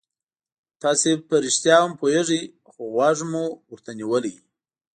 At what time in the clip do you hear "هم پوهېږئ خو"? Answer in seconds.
1.83-2.81